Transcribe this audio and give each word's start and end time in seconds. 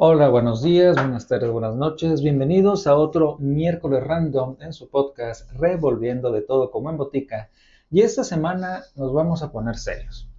Hola, 0.00 0.28
buenos 0.28 0.62
días, 0.62 0.94
buenas 0.94 1.26
tardes, 1.26 1.50
buenas 1.50 1.74
noches. 1.74 2.22
Bienvenidos 2.22 2.86
a 2.86 2.94
otro 2.94 3.36
miércoles 3.40 4.04
random 4.04 4.54
en 4.60 4.72
su 4.72 4.88
podcast 4.88 5.50
Revolviendo 5.54 6.30
de 6.30 6.42
todo 6.42 6.70
como 6.70 6.88
en 6.88 6.96
botica. 6.96 7.50
Y 7.90 8.02
esta 8.02 8.22
semana 8.22 8.84
nos 8.94 9.12
vamos 9.12 9.42
a 9.42 9.50
poner 9.50 9.74
serios. 9.74 10.30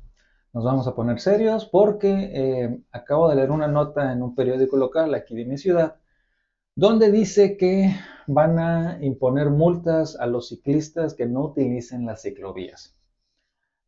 Nos 0.53 0.63
vamos 0.63 0.87
a 0.87 0.95
poner 0.95 1.19
serios 1.19 1.65
porque 1.65 2.31
eh, 2.33 2.79
acabo 2.93 3.27
de 3.27 3.35
leer 3.35 3.51
una 3.51 3.67
nota 3.67 4.13
en 4.13 4.23
un 4.23 4.33
periódico 4.33 4.77
local 4.77 5.13
aquí 5.13 5.35
de 5.35 5.43
mi 5.43 5.57
ciudad 5.57 5.97
donde 6.73 7.11
dice 7.11 7.57
que 7.57 7.93
van 8.27 8.59
a 8.59 8.97
imponer 9.01 9.49
multas 9.49 10.15
a 10.15 10.25
los 10.25 10.47
ciclistas 10.47 11.15
que 11.15 11.25
no 11.25 11.41
utilicen 11.41 12.05
las 12.05 12.21
ciclovías. 12.21 12.95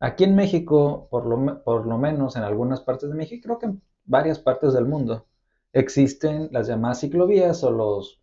Aquí 0.00 0.24
en 0.24 0.34
México, 0.34 1.08
por 1.10 1.24
lo, 1.24 1.64
por 1.64 1.86
lo 1.86 1.96
menos 1.96 2.36
en 2.36 2.42
algunas 2.42 2.82
partes 2.82 3.08
de 3.08 3.16
México, 3.16 3.44
creo 3.44 3.58
que 3.58 3.66
en 3.66 3.82
varias 4.04 4.38
partes 4.38 4.74
del 4.74 4.84
mundo, 4.84 5.24
existen 5.72 6.48
las 6.52 6.68
llamadas 6.68 7.00
ciclovías 7.00 7.64
o 7.64 7.70
los 7.70 8.20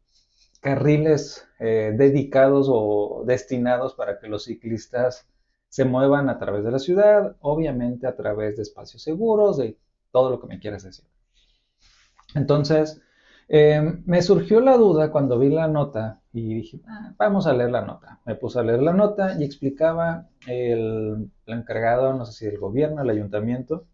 carriles 0.62 1.48
eh, 1.60 1.94
dedicados 1.98 2.68
o 2.70 3.24
destinados 3.26 3.94
para 3.94 4.20
que 4.20 4.28
los 4.28 4.44
ciclistas 4.46 5.28
se 5.70 5.86
muevan 5.86 6.30
a 6.30 6.40
través 6.40 6.64
de 6.64 6.72
la 6.72 6.80
ciudad, 6.80 7.36
obviamente 7.42 8.08
a 8.08 8.16
través 8.16 8.58
de 8.58 8.64
espacios 8.64 9.04
seguros, 9.04 9.58
de 9.58 9.78
todo 10.12 10.32
lo 10.32 10.40
que 10.40 10.48
me 10.48 10.60
quieras 10.60 10.84
decir. 10.84 11.06
Entonces, 12.36 13.02
em, 13.48 14.04
me 14.06 14.22
surgió 14.22 14.62
la 14.62 14.78
duda 14.78 15.12
cuando 15.12 15.40
vi 15.40 15.50
la 15.50 15.68
nota 15.68 16.22
y 16.34 16.56
dije, 16.56 16.82
ah, 16.88 17.14
vamos 17.18 17.48
a 17.48 17.54
leer 17.54 17.72
la 17.72 17.82
nota. 17.82 18.20
Me 18.26 18.36
puse 18.36 18.60
a 18.60 18.64
leer 18.64 18.82
la 18.82 18.94
nota 18.94 19.36
y 19.40 19.44
explicaba 19.44 20.28
el, 20.48 21.32
el 21.46 21.54
encargado, 21.54 22.14
no 22.14 22.26
sé 22.26 22.34
si 22.34 22.46
del 22.46 22.60
gobierno, 22.60 23.02
el 23.02 23.10
ayuntamiento, 23.10 23.86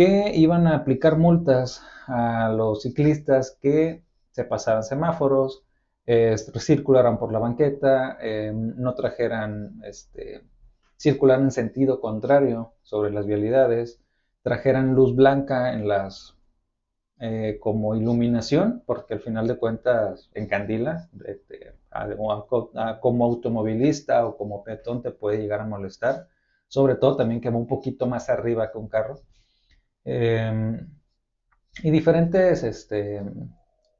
que 0.00 0.32
iban 0.34 0.66
a 0.66 0.76
aplicar 0.76 1.18
multas 1.18 1.82
a 2.06 2.48
los 2.48 2.80
ciclistas 2.80 3.58
que 3.60 4.02
se 4.30 4.44
pasaran 4.44 4.82
semáforos, 4.82 5.62
circularan 6.58 7.18
por 7.18 7.30
la 7.30 7.38
banqueta, 7.38 8.16
em, 8.22 8.72
no 8.78 8.94
trajeran, 8.94 9.82
este, 9.84 10.42
circularan 10.96 11.44
en 11.44 11.50
sentido 11.50 12.00
contrario 12.00 12.72
sobre 12.82 13.10
las 13.10 13.26
vialidades, 13.26 14.00
trajeran 14.42 14.94
luz 14.94 15.14
blanca 15.14 15.74
en 15.74 15.86
las 15.86 16.34
eh, 17.18 17.58
como 17.60 17.94
iluminación, 17.94 18.82
porque 18.86 19.12
al 19.12 19.20
final 19.20 19.46
de 19.48 19.58
cuentas 19.58 20.30
encandila, 20.32 21.10
este, 21.26 21.74
como 23.02 23.24
automovilista 23.26 24.26
o 24.26 24.38
como 24.38 24.64
peatón 24.64 25.02
te 25.02 25.10
puede 25.10 25.36
llegar 25.42 25.60
a 25.60 25.66
molestar, 25.66 26.28
sobre 26.68 26.94
todo 26.94 27.16
también 27.16 27.42
que 27.42 27.50
va 27.50 27.58
un 27.58 27.66
poquito 27.66 28.06
más 28.06 28.30
arriba 28.30 28.72
que 28.72 28.78
un 28.78 28.88
carro. 28.88 29.20
Em, 30.04 30.88
y 31.82 31.90
diferentes 31.90 32.62
este, 32.62 33.22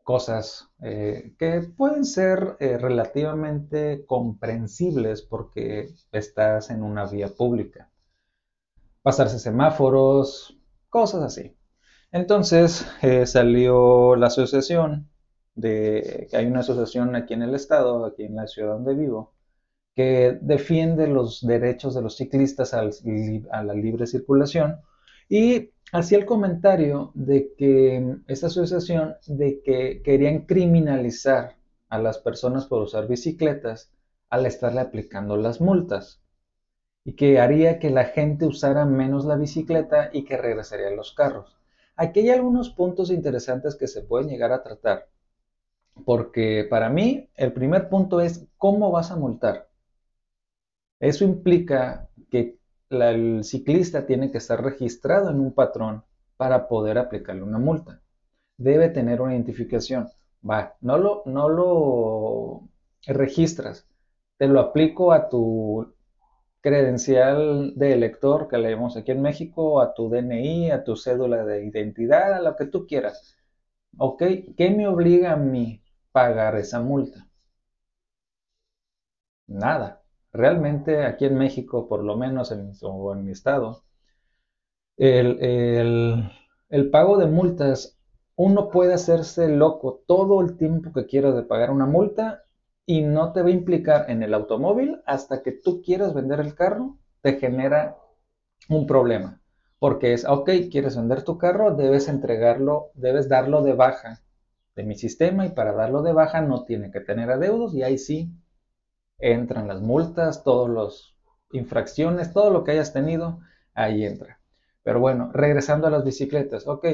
cosas 0.03 0.69
eh, 0.83 1.35
que 1.39 1.63
pueden 1.77 2.05
ser 2.05 2.57
eh, 2.59 2.79
relativamente 2.79 4.05
comprensibles 4.07 5.23
porque 5.23 5.91
estás 6.13 6.71
en 6.71 6.83
una 6.83 7.07
vía 7.07 7.29
pública. 7.29 7.91
Pasarse 9.03 9.39
semáforos, 9.39 10.59
cosas 10.89 11.23
así. 11.23 11.57
Entonces 12.13 12.87
eh, 13.03 13.27
salió 13.27 14.17
la 14.17 14.27
asociación 14.27 15.09
de 15.55 16.29
hay 16.33 16.47
una 16.47 16.61
asociación 16.61 17.15
aquí 17.17 17.35
en 17.35 17.43
el 17.43 17.55
estado, 17.55 18.05
aquí 18.05 18.25
en 18.25 18.37
la 18.37 18.47
ciudad 18.47 18.73
donde 18.73 18.95
vivo, 18.95 19.35
que 19.95 20.39
defiende 20.41 21.07
los 21.07 21.41
derechos 21.47 21.95
de 21.95 22.03
los 22.03 22.17
ciclistas 22.17 22.75
a 22.75 22.83
la 22.83 23.75
libre 23.75 24.07
circulación 24.07 24.81
y 25.29 25.71
hacía 25.93 26.19
el 26.19 26.27
comentario 26.27 27.13
de 27.15 27.53
que 27.57 28.17
esta 28.29 28.47
asociación 28.49 29.17
de 29.27 29.63
que 29.63 30.03
querían 30.03 30.47
criminalizar 30.47 31.57
a 31.89 31.99
las 31.99 32.19
personas 32.19 32.67
por 32.67 32.83
usar 32.83 33.09
bicicletas 33.09 33.93
al 34.31 34.47
estarle 34.47 34.81
aplicando 34.81 35.37
las 35.37 35.61
multas 35.61 36.23
y 37.05 37.15
que 37.15 37.41
haría 37.41 37.79
que 37.79 37.91
la 37.91 38.05
gente 38.05 38.47
usara 38.47 38.85
menos 38.85 39.25
la 39.25 39.37
bicicleta 39.37 40.11
y 40.13 40.25
que 40.25 40.37
regresarían 40.37 40.97
los 40.97 41.13
carros. 41.13 41.57
Aquí 41.97 42.21
hay 42.21 42.31
algunos 42.31 42.71
puntos 42.71 43.11
interesantes 43.11 43.75
que 43.77 43.89
se 43.89 44.03
pueden 44.03 44.29
llegar 44.29 44.53
a 44.53 44.63
tratar, 44.63 45.09
porque 46.05 46.67
para 46.69 46.89
mí 46.89 47.29
el 47.37 47.53
primer 47.53 47.89
punto 47.89 48.21
es 48.21 48.47
cómo 48.57 48.91
vas 48.91 49.11
a 49.11 49.17
multar. 49.17 49.69
Eso 51.01 51.25
implica 51.25 52.09
que 52.31 52.60
el 52.91 53.45
ciclista 53.45 54.07
tiene 54.07 54.31
que 54.31 54.39
estar 54.39 54.63
registrado 54.63 55.31
en 55.31 55.41
un 55.41 55.53
patrón 55.55 56.05
para 56.37 56.69
poder 56.69 56.99
aplicarle 56.99 57.43
una 57.43 57.59
multa. 57.59 58.01
Debe 58.59 58.89
tener 58.91 59.21
una 59.21 59.35
identificación. 59.35 60.09
Va, 60.49 60.77
no 60.81 60.99
lo, 60.99 61.23
no 61.27 61.49
lo 61.49 62.69
registras, 63.07 63.87
te 64.39 64.49
lo 64.49 64.61
aplico 64.61 65.13
a 65.13 65.29
tu 65.29 65.95
credencial 66.63 67.75
de 67.77 67.93
elector 67.95 68.49
que 68.49 68.59
leemos 68.59 68.97
aquí 68.97 69.13
en 69.13 69.23
México, 69.23 69.81
a 69.81 69.95
tu 69.95 70.09
DNI, 70.11 70.71
a 70.71 70.85
tu 70.85 70.97
cédula 70.97 71.45
de 71.45 71.65
identidad, 71.67 72.35
a 72.35 72.43
lo 72.43 72.57
que 72.57 72.67
tú 72.67 72.87
quieras. 72.87 73.37
¿Ok? 73.99 74.23
¿Qué 74.57 74.71
me 74.71 74.89
obliga 74.89 75.33
a 75.33 75.37
mí 75.37 75.83
pagar 76.13 76.57
esa 76.57 76.81
multa? 76.81 77.29
Nada. 79.49 80.00
Realmente 80.33 81.05
aquí 81.05 81.25
en 81.25 81.37
México, 81.37 81.89
por 81.89 82.05
lo 82.05 82.17
menos 82.17 82.53
en, 82.53 82.73
mi 83.25 83.33
estado, 83.33 83.83
el, 84.97 86.31
pago 86.93 87.19
de 87.19 87.27
multas, 87.27 87.99
uno 88.37 88.71
puede 88.71 88.95
hacerse 88.95 89.49
loco 89.49 90.03
todo 90.07 90.41
el 90.41 90.57
tiempo 90.57 90.93
que 90.93 91.07
quieras 91.07 91.35
de 91.35 91.43
pagar 91.43 91.71
una 91.71 91.87
multa 91.87 92.45
y 92.87 93.03
no 93.03 93.33
te 93.33 93.43
va 93.43 93.49
a 93.49 93.53
implicar 93.53 94.11
en 94.11 94.23
el 94.23 94.35
automóvil 94.35 95.03
hasta 95.05 95.43
que 95.43 95.53
tú 95.53 95.83
quieras 95.83 96.15
vender 96.15 96.41
el 96.41 96.55
carro, 96.55 96.97
te 97.23 97.35
genera 97.39 97.99
un 98.69 98.87
problema. 98.87 99.41
Porque 99.79 100.13
es, 100.13 100.25
ok, 100.25 100.51
quieres 100.71 100.97
vender 100.97 101.23
tu 101.23 101.39
carro, 101.39 101.75
debes 101.75 102.09
entregarlo, 102.09 102.91
debes 102.95 103.29
darlo 103.29 103.63
de 103.63 103.75
baja 103.75 104.23
de 104.77 104.85
mi 104.85 104.95
sistema 104.95 105.47
y 105.47 105.51
para 105.51 105.73
darlo 105.73 106.03
de 106.03 106.13
baja 106.13 106.41
no 106.41 106.65
tiene 106.65 106.91
que 106.91 107.01
tener 107.01 107.31
adeudos 107.31 107.75
y 107.75 107.83
ahí 107.83 107.99
sí 107.99 108.31
entran 109.21 109.69
las 109.69 109.81
multas, 109.81 110.45
todas 110.45 110.71
las 110.73 111.15
infracciones, 111.53 112.33
todo 112.33 112.51
lo 112.51 112.65
que 112.65 112.73
hayas 112.73 112.93
tenido, 112.93 113.41
ahí 113.75 114.05
entra. 114.05 114.41
Pero 114.83 115.01
bueno, 115.01 115.31
regresando 115.33 115.87
a 115.87 115.91
las 115.91 116.05
bicicletas, 116.05 116.67
ok, 116.67 116.87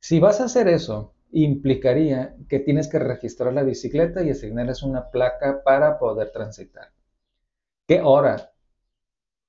si 0.00 0.20
vas 0.20 0.40
a 0.40 0.44
hacer 0.44 0.68
eso, 0.68 1.14
implicaría 1.32 2.36
que 2.48 2.60
tienes 2.60 2.88
que 2.88 2.98
registrar 2.98 3.52
la 3.52 3.62
bicicleta 3.62 4.22
y 4.22 4.30
asignarles 4.30 4.82
una 4.82 5.10
placa 5.10 5.62
para 5.64 5.98
poder 5.98 6.30
transitar. 6.30 6.92
¿Qué 7.86 8.00
hora? 8.02 8.52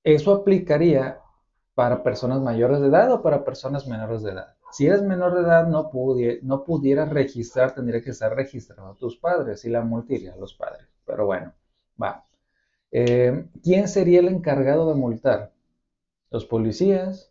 Eso 0.04 0.34
aplicaría 0.34 1.20
para 1.74 2.04
personas 2.04 2.42
mayores 2.42 2.80
de 2.80 2.88
edad 2.88 3.12
o 3.12 3.22
para 3.22 3.44
personas 3.44 3.88
menores 3.88 4.24
de 4.24 4.32
edad. 4.32 4.56
Si 4.72 4.88
eres 4.88 5.02
menor 5.02 5.36
de 5.36 5.42
edad, 5.42 5.68
no, 5.68 5.92
no 6.44 6.64
pudieras 6.64 7.10
registrar, 7.10 7.74
tendría 7.74 8.02
que 8.02 8.12
estar 8.12 8.36
registrado 8.36 8.92
a 8.92 8.96
tus 8.96 9.18
padres 9.18 9.66
y 9.66 9.70
la 9.70 9.82
multa 9.82 10.14
iría 10.14 10.34
a 10.34 10.38
los 10.38 10.54
padres. 10.54 10.88
Pero 11.06 11.26
bueno. 11.26 11.55
Eh, 12.98 13.50
¿Quién 13.62 13.90
sería 13.90 14.22
el 14.22 14.30
encargado 14.30 14.88
de 14.88 14.96
multar? 14.96 15.52
¿Los 16.32 16.46
policías? 16.46 17.30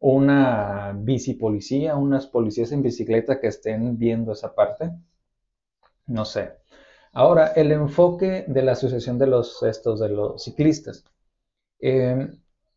¿Una 0.00 0.92
bicipolicía? 0.96 1.94
¿Unas 1.94 2.26
policías 2.26 2.72
en 2.72 2.82
bicicleta 2.82 3.38
que 3.40 3.46
estén 3.46 3.96
viendo 3.96 4.32
esa 4.32 4.56
parte? 4.56 4.90
No 6.06 6.24
sé. 6.24 6.54
Ahora, 7.12 7.48
el 7.54 7.70
enfoque 7.70 8.44
de 8.48 8.62
la 8.62 8.72
Asociación 8.72 9.16
de 9.18 9.28
los, 9.28 9.62
estos, 9.62 10.00
de 10.00 10.08
los 10.08 10.42
ciclistas. 10.42 11.04
Eh, 11.78 12.28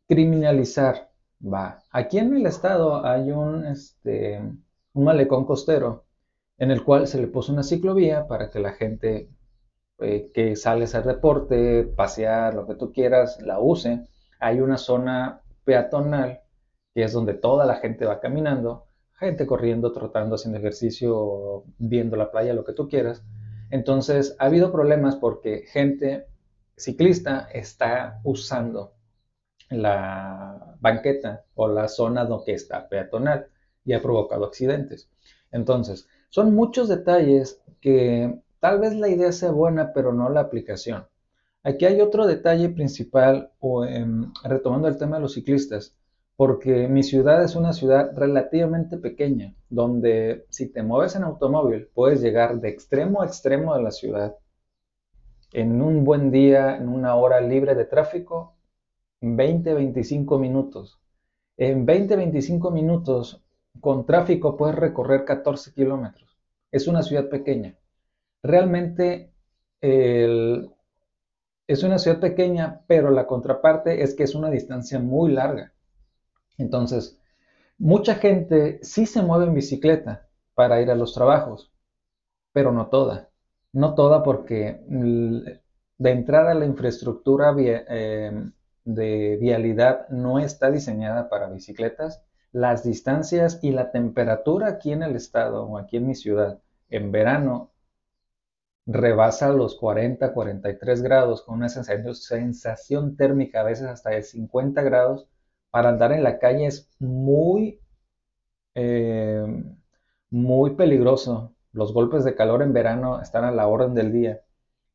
criminalizar. 0.07 1.09
Va. 1.41 1.83
Aquí 1.91 2.19
en 2.19 2.35
el 2.37 2.45
estado 2.45 3.03
hay 3.03 3.31
un, 3.31 3.65
este, 3.65 4.39
un 4.93 5.03
malecón 5.03 5.45
costero 5.45 6.05
en 6.59 6.69
el 6.69 6.83
cual 6.83 7.07
se 7.07 7.19
le 7.19 7.27
puso 7.27 7.51
una 7.51 7.63
ciclovía 7.63 8.27
para 8.27 8.51
que 8.51 8.59
la 8.59 8.73
gente 8.73 9.31
eh, 9.99 10.31
que 10.33 10.55
sale 10.55 10.81
a 10.81 10.83
hacer 10.85 11.03
deporte, 11.03 11.83
pasear, 11.83 12.53
lo 12.53 12.67
que 12.67 12.75
tú 12.75 12.91
quieras, 12.91 13.41
la 13.41 13.59
use. 13.59 14.07
Hay 14.39 14.59
una 14.59 14.77
zona 14.77 15.41
peatonal 15.63 16.41
que 16.93 17.03
es 17.03 17.13
donde 17.13 17.35
toda 17.35 17.65
la 17.65 17.75
gente 17.75 18.05
va 18.05 18.19
caminando, 18.19 18.85
gente 19.19 19.45
corriendo, 19.45 19.91
trotando, 19.91 20.35
haciendo 20.35 20.57
ejercicio, 20.59 21.63
viendo 21.77 22.15
la 22.15 22.31
playa, 22.31 22.53
lo 22.53 22.63
que 22.63 22.73
tú 22.73 22.87
quieras. 22.87 23.23
Entonces, 23.69 24.35
ha 24.39 24.45
habido 24.45 24.71
problemas 24.71 25.15
porque 25.15 25.63
gente 25.67 26.27
ciclista 26.75 27.49
está 27.53 28.19
usando 28.23 28.93
la 29.69 30.75
banqueta 30.79 31.45
o 31.55 31.67
la 31.67 31.87
zona 31.87 32.25
donde 32.25 32.53
está 32.53 32.87
peatonal 32.87 33.47
y 33.83 33.93
ha 33.93 34.01
provocado 34.01 34.45
accidentes. 34.45 35.09
Entonces, 35.51 36.07
son 36.29 36.55
muchos 36.55 36.87
detalles 36.87 37.61
que 37.81 38.39
Tal 38.67 38.81
vez 38.81 38.93
la 38.95 39.07
idea 39.07 39.31
sea 39.31 39.51
buena, 39.51 39.93
pero 39.93 40.11
no 40.11 40.27
la 40.27 40.41
aplicación. 40.41 41.07
Aquí 41.63 41.85
hay 41.85 42.01
otro 42.01 42.27
detalle 42.27 42.67
principal, 42.67 43.53
o, 43.59 43.85
retomando 44.43 44.89
el 44.89 44.97
tema 44.97 45.15
de 45.15 45.21
los 45.21 45.35
ciclistas. 45.35 45.95
porque 46.35 46.89
mi 46.89 47.01
ciudad 47.01 47.41
es 47.43 47.55
una 47.55 47.71
ciudad 47.71 48.11
relativamente 48.13 48.97
pequeña, 48.97 49.55
donde 49.69 50.45
si 50.49 50.67
te 50.69 50.83
mueves 50.83 51.15
en 51.15 51.23
automóvil 51.23 51.87
puedes 51.93 52.21
llegar 52.21 52.59
de 52.59 52.67
extremo 52.67 53.21
a 53.21 53.25
extremo 53.25 53.73
de 53.73 53.83
la 53.83 53.91
ciudad 53.91 54.35
en 55.53 55.81
un 55.81 56.03
buen 56.03 56.29
día, 56.29 56.75
en 56.75 56.89
una 56.89 57.15
hora 57.15 57.39
libre 57.39 57.73
de 57.73 57.85
tráfico, 57.85 58.57
20-25 59.21 60.39
minutos. 60.39 60.99
En 61.55 61.87
20-25 61.87 62.69
minutos 62.73 63.41
con 63.79 64.05
tráfico 64.05 64.57
puedes 64.57 64.75
recorrer 64.75 65.23
14 65.23 65.73
kilómetros. 65.73 66.37
Es 66.69 66.87
una 66.89 67.01
ciudad 67.01 67.29
pequeña. 67.29 67.77
Realmente 68.43 69.33
es 71.67 71.83
una 71.83 71.99
ciudad 71.99 72.19
pequeña, 72.19 72.81
pero 72.87 73.11
la 73.11 73.27
contraparte 73.27 74.01
es 74.03 74.15
que 74.15 74.23
es 74.23 74.35
una 74.35 74.49
distancia 74.49 74.99
muy 74.99 75.31
larga. 75.31 75.73
Entonces, 76.57 77.19
mucha 77.77 78.15
gente 78.15 78.79
sí 78.81 79.05
se 79.05 79.21
mueve 79.21 79.45
en 79.45 79.53
bicicleta 79.53 80.27
para 80.55 80.81
ir 80.81 80.89
a 80.89 80.95
los 80.95 81.13
trabajos, 81.13 81.71
pero 82.51 82.71
no 82.71 82.87
toda. 82.87 83.29
No 83.73 83.93
toda 83.95 84.23
porque 84.23 84.81
de 84.87 86.11
entrada 86.11 86.53
la 86.53 86.65
infraestructura 86.65 87.53
eh, 87.59 88.31
de 88.85 89.37
vialidad 89.39 90.07
no 90.09 90.39
está 90.39 90.71
diseñada 90.71 91.29
para 91.29 91.49
bicicletas. 91.49 92.23
Las 92.51 92.83
distancias 92.83 93.59
y 93.61 93.71
la 93.71 93.91
temperatura 93.91 94.69
aquí 94.69 94.93
en 94.93 95.03
el 95.03 95.15
estado 95.15 95.65
o 95.65 95.77
aquí 95.77 95.97
en 95.97 96.07
mi 96.07 96.15
ciudad 96.15 96.59
en 96.89 97.11
verano 97.11 97.71
rebasa 98.87 99.49
los 99.51 99.75
40, 99.75 100.33
43 100.33 101.01
grados 101.03 101.43
con 101.43 101.55
una 101.55 101.69
sensación 101.69 103.17
térmica 103.17 103.61
a 103.61 103.63
veces 103.63 103.87
hasta 103.87 104.11
de 104.11 104.23
50 104.23 104.81
grados 104.81 105.27
para 105.69 105.89
andar 105.89 106.13
en 106.13 106.23
la 106.23 106.39
calle 106.39 106.65
es 106.67 106.89
muy, 106.99 107.81
eh, 108.75 109.45
muy 110.29 110.75
peligroso. 110.75 111.53
Los 111.73 111.93
golpes 111.93 112.23
de 112.23 112.35
calor 112.35 112.61
en 112.63 112.73
verano 112.73 113.21
están 113.21 113.43
a 113.43 113.51
la 113.51 113.67
orden 113.67 113.93
del 113.93 114.11
día. 114.11 114.41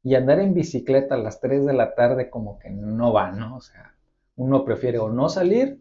Y 0.02 0.14
andar 0.16 0.40
en 0.40 0.54
bicicleta 0.54 1.14
a 1.14 1.18
las 1.18 1.40
3 1.40 1.66
de 1.66 1.74
la 1.74 1.94
tarde 1.94 2.30
como 2.30 2.58
que 2.58 2.70
no 2.70 3.12
va, 3.12 3.30
¿no? 3.30 3.56
O 3.56 3.60
sea, 3.60 3.94
uno 4.36 4.64
prefiere 4.64 4.98
o 4.98 5.10
no 5.10 5.28
salir 5.28 5.80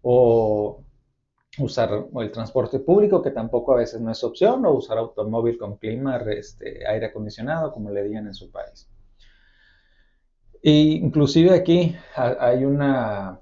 o 0.00 0.82
usar 1.58 2.06
el 2.14 2.32
transporte 2.32 2.78
público, 2.78 3.22
que 3.22 3.30
tampoco 3.30 3.74
a 3.74 3.76
veces 3.76 4.00
no 4.00 4.10
es 4.10 4.24
opción, 4.24 4.64
o 4.64 4.72
usar 4.72 4.98
automóvil 4.98 5.58
con 5.58 5.76
clima, 5.76 6.16
este, 6.16 6.86
aire 6.86 7.06
acondicionado, 7.06 7.72
como 7.72 7.90
le 7.90 8.04
digan 8.04 8.26
en 8.26 8.34
su 8.34 8.50
país. 8.50 8.88
E 10.62 10.70
inclusive 10.70 11.54
aquí 11.54 11.94
hay 12.16 12.64
una, 12.64 13.40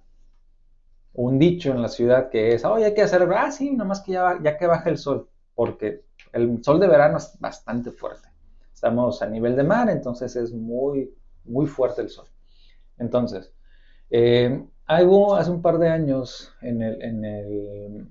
un 1.12 1.39
dicho 1.39 1.71
en 1.71 1.83
la 1.83 1.89
ciudad 1.89 2.31
que 2.31 2.55
es, 2.55 2.65
oye, 2.65 2.87
hay 2.87 2.95
que 2.95 3.03
hacer, 3.03 3.29
ah, 3.35 3.51
sí, 3.51 3.71
nomás 3.77 4.01
que 4.01 4.13
ya, 4.13 4.39
ya 4.43 4.56
que 4.56 4.67
baja 4.67 4.89
el 4.89 4.99
sol, 4.99 5.29
porque 5.55 6.05
el 6.33 6.65
sol 6.65 6.81
de 6.81 6.89
verano 6.89 7.19
es 7.19 7.39
bastante 7.39 7.91
fuerte. 7.91 8.29
Estamos 8.73 9.21
a 9.21 9.27
nivel 9.27 9.55
de 9.55 9.65
mar, 9.65 9.91
entonces 9.91 10.35
es 10.35 10.53
muy, 10.53 11.15
muy 11.45 11.67
fuerte 11.67 12.01
el 12.01 12.09
sol. 12.09 12.27
Entonces, 12.99 13.53
eh, 14.09 14.65
algo 14.91 15.37
hace 15.37 15.53
un 15.53 15.63
par 15.63 15.79
de 15.79 15.89
años 15.89 16.53
en 16.63 16.83
el, 16.83 18.09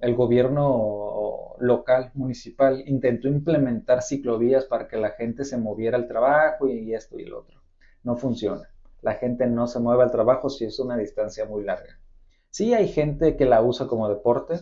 el 0.00 0.14
gobierno 0.14 1.54
local, 1.58 2.12
municipal, 2.14 2.82
intentó 2.86 3.28
implementar 3.28 4.02
ciclovías 4.02 4.64
para 4.64 4.88
que 4.88 4.96
la 4.96 5.10
gente 5.10 5.44
se 5.44 5.58
moviera 5.58 5.98
al 5.98 6.08
trabajo 6.08 6.66
y 6.66 6.94
esto 6.94 7.18
y 7.18 7.24
el 7.24 7.34
otro. 7.34 7.60
No 8.04 8.16
funciona. 8.16 8.70
La 9.02 9.14
gente 9.14 9.46
no 9.46 9.66
se 9.66 9.80
mueve 9.80 10.02
al 10.02 10.10
trabajo 10.10 10.48
si 10.48 10.64
es 10.64 10.78
una 10.78 10.96
distancia 10.96 11.44
muy 11.44 11.62
larga. 11.62 12.00
Sí 12.48 12.72
hay 12.72 12.88
gente 12.88 13.36
que 13.36 13.44
la 13.44 13.60
usa 13.60 13.86
como 13.86 14.08
deporte, 14.08 14.60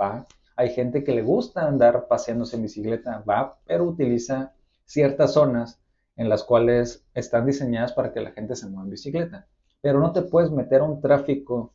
va. 0.00 0.28
Hay 0.54 0.68
gente 0.68 1.02
que 1.02 1.12
le 1.12 1.22
gusta 1.22 1.66
andar 1.66 2.06
paseándose 2.06 2.54
en 2.54 2.62
bicicleta, 2.62 3.24
va, 3.28 3.58
pero 3.66 3.82
utiliza 3.82 4.54
ciertas 4.84 5.32
zonas 5.32 5.80
en 6.14 6.28
las 6.28 6.44
cuales 6.44 7.04
están 7.14 7.46
diseñadas 7.46 7.92
para 7.94 8.12
que 8.12 8.20
la 8.20 8.30
gente 8.30 8.54
se 8.54 8.68
mueva 8.68 8.84
en 8.84 8.90
bicicleta. 8.90 9.48
Pero 9.84 10.00
no 10.00 10.12
te 10.12 10.22
puedes 10.22 10.50
meter 10.50 10.80
a 10.80 10.84
un 10.84 11.02
tráfico 11.02 11.74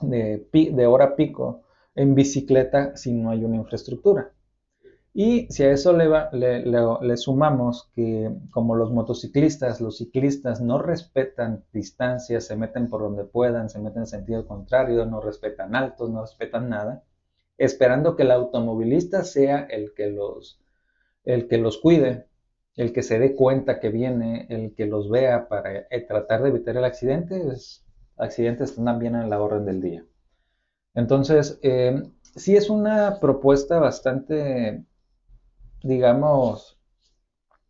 de, 0.00 0.48
de 0.52 0.86
hora 0.88 1.14
pico 1.14 1.62
en 1.94 2.16
bicicleta 2.16 2.96
si 2.96 3.12
no 3.12 3.30
hay 3.30 3.44
una 3.44 3.54
infraestructura. 3.54 4.32
Y 5.14 5.46
si 5.48 5.62
a 5.62 5.70
eso 5.70 5.92
le, 5.92 6.08
le, 6.32 7.16
sumamos 7.16 7.92
que 7.94 8.32
como 8.50 8.74
los 8.74 8.90
motociclistas, 8.90 9.80
los 9.80 9.98
ciclistas 9.98 10.60
no 10.60 10.82
respetan 10.82 11.64
distancias, 11.72 12.44
se 12.44 12.56
meten 12.56 12.88
por 12.88 13.02
donde 13.02 13.22
puedan, 13.22 13.70
se 13.70 13.78
meten 13.78 14.02
en 14.02 14.06
sentido 14.08 14.44
contrario, 14.44 15.06
no 15.06 15.20
respetan 15.20 15.76
altos, 15.76 16.10
no 16.10 16.22
respetan 16.22 16.68
nada, 16.68 17.04
esperando 17.56 18.16
que 18.16 18.24
el 18.24 18.32
automovilista 18.32 19.22
sea 19.22 19.60
el 19.60 19.94
que 19.94 20.08
los, 20.10 20.60
el 21.22 21.46
que 21.46 21.58
los 21.58 21.78
cuide, 21.78 22.27
el 22.78 22.92
que 22.92 23.02
se 23.02 23.18
dé 23.18 23.34
cuenta 23.36 23.80
que 23.80 23.90
viene, 23.90 24.46
el 24.50 24.74
que 24.74 24.86
los 24.86 25.10
vea 25.10 25.48
para 25.48 25.86
eh, 25.90 26.00
tratar 26.08 26.42
de 26.42 26.50
evitar 26.50 26.76
el 26.76 26.84
accidente, 26.84 27.48
es, 27.52 27.84
accidentes 28.16 28.74
también 28.76 29.14
en 29.16 29.30
la 29.30 29.40
orden 29.40 29.66
del 29.66 29.80
día. 29.82 30.04
Entonces, 30.94 31.58
eh, 31.62 32.02
sí 32.36 32.56
es 32.56 32.70
una 32.70 33.20
propuesta 33.20 33.78
bastante 33.78 34.84
digamos, 35.82 36.78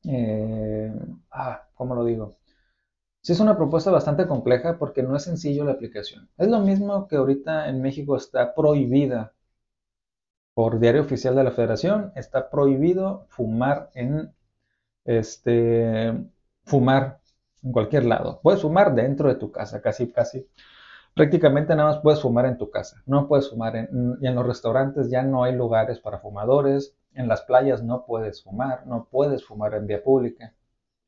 eh, 0.04 0.92
ah, 1.30 1.68
¿cómo 1.74 1.94
lo 1.94 2.04
digo? 2.04 2.36
Sí 3.22 3.32
es 3.32 3.40
una 3.40 3.56
propuesta 3.56 3.90
bastante 3.90 4.26
compleja 4.26 4.78
porque 4.78 5.02
no 5.02 5.16
es 5.16 5.24
sencillo 5.24 5.64
la 5.64 5.72
aplicación. 5.72 6.30
Es 6.38 6.48
lo 6.48 6.60
mismo 6.60 7.08
que 7.08 7.16
ahorita 7.16 7.68
en 7.68 7.82
México 7.82 8.16
está 8.16 8.54
prohibida 8.54 9.34
por 10.54 10.80
diario 10.80 11.02
oficial 11.02 11.36
de 11.36 11.44
la 11.44 11.52
Federación, 11.52 12.12
está 12.16 12.50
prohibido 12.50 13.26
fumar 13.28 13.90
en 13.94 14.32
este 15.08 16.14
fumar 16.64 17.20
en 17.62 17.72
cualquier 17.72 18.04
lado. 18.04 18.40
Puedes 18.42 18.62
fumar 18.62 18.94
dentro 18.94 19.28
de 19.28 19.36
tu 19.36 19.50
casa, 19.50 19.80
casi 19.82 20.12
casi. 20.12 20.46
Prácticamente 21.14 21.74
nada 21.74 21.90
más 21.90 22.00
puedes 22.02 22.20
fumar 22.22 22.46
en 22.46 22.58
tu 22.58 22.70
casa. 22.70 23.02
No 23.06 23.26
puedes 23.28 23.50
fumar 23.50 23.76
en, 23.76 24.18
y 24.20 24.26
en 24.26 24.34
los 24.34 24.46
restaurantes 24.46 25.10
ya 25.10 25.22
no 25.22 25.44
hay 25.44 25.54
lugares 25.56 25.98
para 26.00 26.18
fumadores. 26.20 26.94
En 27.14 27.28
las 27.28 27.42
playas 27.42 27.82
no 27.82 28.04
puedes 28.06 28.42
fumar, 28.44 28.86
no 28.86 29.08
puedes 29.10 29.44
fumar 29.44 29.74
en 29.74 29.86
vía 29.86 30.02
pública. 30.02 30.54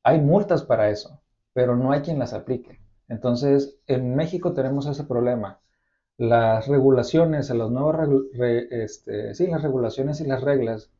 Hay 0.02 0.20
multas 0.20 0.62
para 0.64 0.90
eso, 0.90 1.20
pero 1.52 1.76
no 1.76 1.92
hay 1.92 2.00
quien 2.02 2.18
las 2.18 2.32
aplique. 2.32 2.80
Entonces, 3.08 3.78
en 3.86 4.16
México 4.16 4.54
tenemos 4.54 4.86
ese 4.86 5.04
problema. 5.04 5.60
Las 6.18 6.68
regulaciones, 6.68 7.50
las 7.50 7.70
nuevas 7.70 8.08
este, 8.70 9.34
sí, 9.34 9.46
las 9.48 9.62
regulaciones 9.62 10.20
y 10.20 10.26
las 10.26 10.42
reglas, 10.42 10.90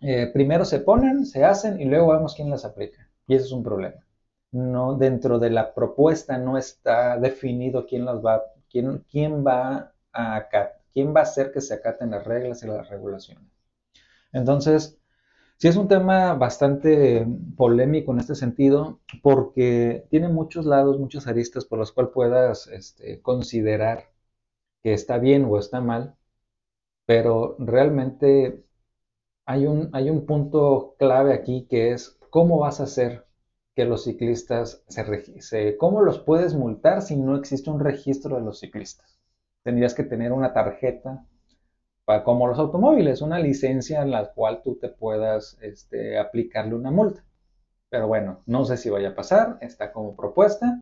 eh, 0.00 0.30
primero 0.32 0.64
se 0.64 0.80
ponen, 0.80 1.26
se 1.26 1.44
hacen 1.44 1.80
y 1.80 1.84
luego 1.84 2.12
vemos 2.12 2.34
quién 2.34 2.50
las 2.50 2.64
aplica. 2.64 3.08
Y 3.26 3.34
eso 3.34 3.46
es 3.46 3.52
un 3.52 3.62
problema. 3.62 4.04
No, 4.52 4.94
dentro 4.96 5.38
de 5.38 5.50
la 5.50 5.74
propuesta 5.74 6.38
no 6.38 6.58
está 6.58 7.18
definido 7.18 7.86
quién 7.86 8.04
las 8.04 8.24
va, 8.24 8.42
quién, 8.70 9.04
quién 9.10 9.44
va 9.46 9.92
a 10.12 10.48
quién 10.92 11.14
va 11.14 11.20
a 11.20 11.22
hacer 11.24 11.52
que 11.52 11.60
se 11.60 11.74
acaten 11.74 12.10
las 12.10 12.24
reglas 12.24 12.62
y 12.62 12.66
las 12.66 12.88
regulaciones. 12.88 13.44
Entonces, 14.32 14.98
sí 15.58 15.68
es 15.68 15.76
un 15.76 15.88
tema 15.88 16.34
bastante 16.34 17.26
polémico 17.56 18.12
en 18.12 18.20
este 18.20 18.34
sentido, 18.34 19.00
porque 19.22 20.06
tiene 20.10 20.28
muchos 20.28 20.66
lados, 20.66 20.98
muchas 20.98 21.26
aristas 21.26 21.64
por 21.64 21.78
las 21.78 21.92
cuales 21.92 22.12
puedas 22.12 22.66
este, 22.68 23.20
considerar 23.22 24.10
que 24.82 24.92
está 24.94 25.18
bien 25.18 25.44
o 25.46 25.58
está 25.58 25.80
mal, 25.80 26.16
pero 27.06 27.56
realmente 27.58 28.64
hay 29.50 29.66
un, 29.66 29.90
hay 29.92 30.10
un 30.10 30.26
punto 30.26 30.94
clave 30.96 31.34
aquí 31.34 31.66
que 31.68 31.90
es 31.90 32.16
cómo 32.30 32.60
vas 32.60 32.78
a 32.78 32.84
hacer 32.84 33.26
que 33.74 33.84
los 33.84 34.04
ciclistas 34.04 34.84
se, 34.86 35.40
se, 35.42 35.76
cómo 35.76 36.02
los 36.02 36.20
puedes 36.20 36.54
multar 36.54 37.02
si 37.02 37.16
no 37.16 37.36
existe 37.36 37.68
un 37.68 37.80
registro 37.80 38.36
de 38.36 38.42
los 38.42 38.60
ciclistas. 38.60 39.18
Tendrías 39.64 39.94
que 39.94 40.04
tener 40.04 40.30
una 40.30 40.52
tarjeta 40.52 41.26
como 42.24 42.46
los 42.46 42.60
automóviles, 42.60 43.22
una 43.22 43.40
licencia 43.40 44.02
en 44.02 44.12
la 44.12 44.32
cual 44.32 44.62
tú 44.62 44.76
te 44.76 44.88
puedas 44.88 45.58
este, 45.62 46.18
aplicarle 46.18 46.76
una 46.76 46.92
multa. 46.92 47.24
Pero 47.88 48.06
bueno, 48.06 48.42
no 48.46 48.64
sé 48.64 48.76
si 48.76 48.88
vaya 48.88 49.10
a 49.10 49.14
pasar, 49.16 49.58
está 49.62 49.90
como 49.92 50.14
propuesta. 50.14 50.80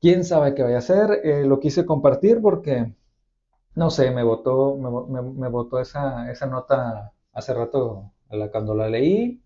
¿Quién 0.00 0.24
sabe 0.24 0.54
qué 0.54 0.64
vaya 0.64 0.76
a 0.76 0.78
hacer? 0.78 1.20
Eh, 1.24 1.44
lo 1.44 1.60
quise 1.60 1.86
compartir 1.86 2.40
porque, 2.42 2.92
no 3.76 3.90
sé, 3.90 4.10
me 4.10 4.24
votó, 4.24 4.76
me, 4.76 5.48
votó 5.48 5.80
esa, 5.80 6.30
esa, 6.30 6.46
nota 6.46 7.13
hace 7.34 7.54
rato 7.54 8.12
cuando 8.52 8.74
la 8.74 8.88
leí 8.88 9.42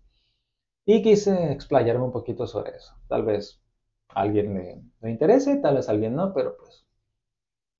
y 0.85 1.01
quise 1.03 1.51
explayarme 1.51 2.05
un 2.05 2.11
poquito 2.11 2.47
sobre 2.47 2.75
eso. 2.77 2.93
Tal 3.07 3.23
vez 3.23 3.61
a 4.09 4.21
alguien 4.21 4.53
le, 4.55 4.81
le 5.01 5.11
interese, 5.11 5.57
tal 5.57 5.75
vez 5.75 5.89
a 5.89 5.91
alguien 5.91 6.15
no, 6.15 6.33
pero 6.33 6.57
pues 6.57 6.85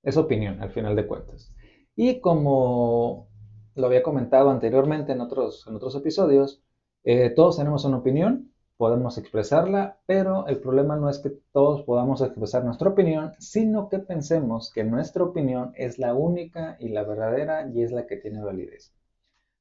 es 0.04 0.18
opinión 0.18 0.62
al 0.62 0.72
final 0.72 0.96
de 0.96 1.08
cuentas. 1.08 1.54
Y 1.96 2.20
como 2.22 3.28
lo 3.76 3.88
había 3.88 4.04
comentado 4.04 4.50
anteriormente 4.50 5.12
en 5.14 5.22
otros, 5.22 5.66
en 5.68 5.76
otros 5.76 5.96
episodios, 5.96 6.62
eh, 7.04 7.30
todos 7.32 7.58
tenemos 7.58 7.86
una 7.86 7.98
opinión, 7.98 8.52
podemos 8.78 9.18
expresarla, 9.18 10.00
pero 10.06 10.48
el 10.48 10.60
problema 10.60 10.96
no 10.96 11.10
es 11.10 11.20
que 11.20 11.32
todos 11.52 11.84
podamos 11.84 12.22
expresar 12.22 12.64
nuestra 12.64 12.90
opinión, 12.90 13.34
sino 13.40 13.90
que 13.90 14.00
pensemos 14.00 14.72
que 14.74 14.84
nuestra 14.84 15.24
opinión 15.24 15.72
es 15.76 16.00
la 16.00 16.14
única 16.14 16.78
y 16.80 16.90
la 16.90 17.04
verdadera 17.04 17.70
y 17.74 17.84
es 17.84 17.92
la 17.92 18.06
que 18.08 18.18
tiene 18.18 18.42
validez. 18.42 18.94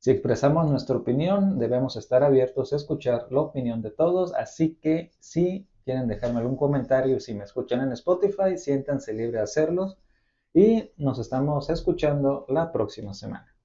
Si 0.00 0.12
expresamos 0.12 0.70
nuestra 0.70 0.96
opinión, 0.96 1.58
debemos 1.58 1.96
estar 1.96 2.22
abiertos 2.22 2.72
a 2.72 2.76
escuchar 2.76 3.26
la 3.30 3.40
opinión 3.40 3.82
de 3.82 3.90
todos, 3.90 4.32
así 4.32 4.76
que 4.76 5.10
si 5.18 5.68
quieren 5.84 6.06
dejarme 6.06 6.38
algún 6.38 6.56
comentario, 6.56 7.18
si 7.18 7.34
me 7.34 7.44
escuchan 7.44 7.80
en 7.80 7.92
Spotify, 7.92 8.56
siéntanse 8.56 9.12
libre 9.12 9.38
de 9.38 9.44
hacerlos 9.44 9.98
y 10.54 10.92
nos 10.98 11.18
estamos 11.18 11.68
escuchando 11.68 12.46
la 12.48 12.70
próxima 12.70 13.12
semana. 13.12 13.57